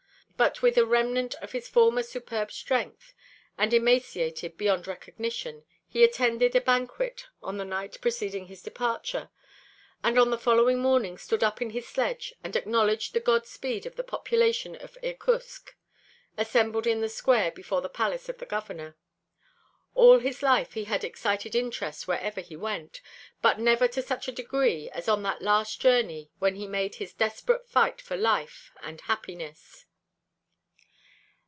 [0.59, 3.13] With but a remnant of his former superb strength,
[3.59, 9.29] and emaciated beyond recognition, he attended a banquet on the night preceding his departure,
[10.03, 13.85] and on the following morning stood up in his sledge and acknowledged the God speed
[13.85, 15.75] of the population of Irkutsk
[16.39, 18.97] assembled in the square before the palace of the Governor.
[19.93, 23.01] All his life he had excited interest wherever he went,
[23.43, 27.13] but never to such a degree as on that last journey when he made his
[27.13, 29.85] desperate fight for life and happiness.